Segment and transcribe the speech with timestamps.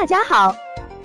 [0.00, 0.54] 大家好，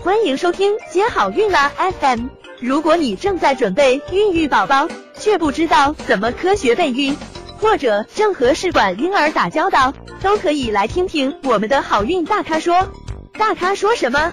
[0.04, 2.28] 欢迎收听接好运啦 FM。
[2.60, 7.18] 如果你正在准备孕育宝宝，却不知道怎么科学备孕，
[7.58, 12.88] 或者正和试管婴儿打交道，都可以来听听我们的好运大咖说。
[13.32, 14.32] 大咖说什么？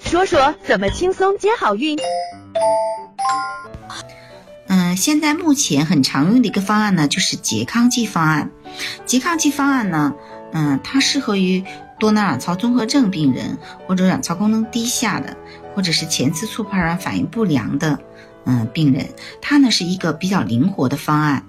[0.00, 1.98] 说说怎么轻松接好运。
[4.68, 8.50] 嗯，现在目前很常用的一个方案呢，就是拮抗剂方案。
[9.06, 10.14] 拮抗剂方案呢，
[10.54, 11.62] 嗯，它适合于
[12.00, 13.56] 多囊卵巢综合症病人，
[13.86, 15.36] 或者卵巢功能低下的，
[15.76, 17.96] 或者是前次促排卵反应不良的，
[18.46, 19.06] 嗯，病人。
[19.40, 21.44] 它呢是一个比较灵活的方案。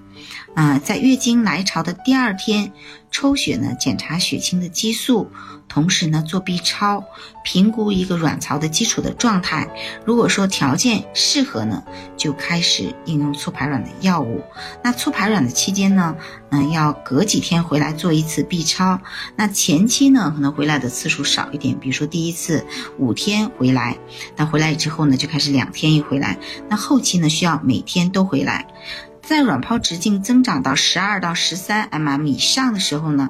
[0.53, 2.71] 啊，在月经来潮的第二天
[3.09, 5.31] 抽血呢，检查血清的激素，
[5.67, 7.03] 同时呢做 B 超，
[7.43, 9.67] 评估一个卵巢的基础的状态。
[10.05, 11.81] 如果说条件适合呢，
[12.17, 14.41] 就开始应用促排卵的药物。
[14.83, 16.15] 那促排卵的期间呢，
[16.49, 18.99] 嗯，要隔几天回来做一次 B 超。
[19.37, 22.65] 那前期呢，可能回来的次数少一点，比如说第一次
[22.97, 23.97] 五天回来，
[24.35, 26.37] 那回来之后呢，就开始两天一回来。
[26.69, 28.67] 那后期呢，需要每天都回来。
[29.21, 33.29] 在卵泡直径增长到十二到十三 mm 以上的时候呢，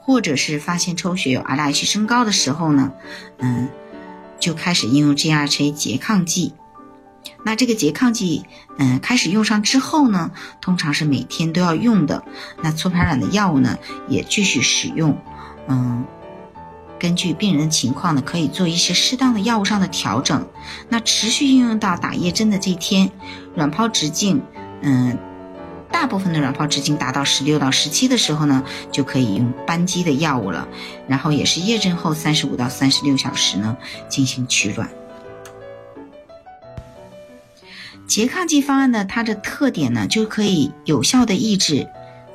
[0.00, 2.92] 或者是发现抽血有 LH 升高的时候呢，
[3.38, 3.68] 嗯，
[4.40, 6.54] 就开始应用 GHA 拮抗剂。
[7.44, 8.44] 那这个拮抗剂，
[8.78, 12.24] 嗯，开始用上之后呢，通常是每天都要用的。
[12.62, 13.78] 那促排卵的药物呢，
[14.08, 15.16] 也继续使用。
[15.68, 16.04] 嗯，
[16.98, 20.48] 根据病人的情况呢，可以做一些适当的药物上的调整。
[20.88, 23.10] 那持续应用到打叶针的这一天，
[23.54, 24.42] 卵泡直径。
[24.88, 25.18] 嗯，
[25.90, 28.62] 大部分的卵泡直径达到十六到十七的时候呢，
[28.92, 30.68] 就可以用扳机的药物了。
[31.08, 33.76] 然后也是叶针后三十五到三十六小时呢
[34.08, 34.88] 进行取卵。
[38.08, 41.88] 拮抗剂方案呢，它的特点呢，就可以有效的抑制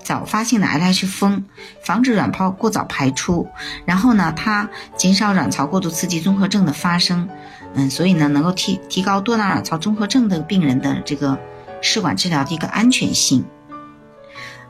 [0.03, 1.45] 早发性的 LH 峰，
[1.85, 3.47] 防止卵泡过早排出。
[3.85, 7.29] 然后呢，它减少卵巢过度刺激综合症的发生。
[7.75, 11.39] 嗯，所以呢，能够提提高多囊卵巢综合症的病人的这个。
[11.81, 13.43] 试管治疗的一个安全性，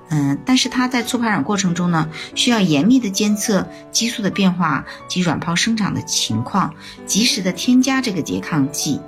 [0.10, 6.74] 嗯，但是它在促排卵过程中呢，需要严密的监测激素的变化及卵泡生长的情况，
[7.06, 9.00] 及时的添加这个拮抗剂，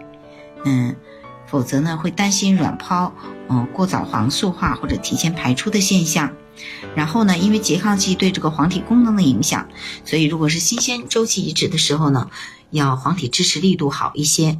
[0.66, 0.96] 嗯，
[1.48, 3.14] 否则呢会担心卵泡
[3.50, 6.32] 嗯过早黄素化或者提前排出的现象。
[6.96, 9.68] 然后呢，因为拮抗剂对这个黄体功能的影响，
[10.06, 12.30] 所以如果是新鲜周期移植的时候呢，
[12.70, 14.60] 要黄体支持力度好一些。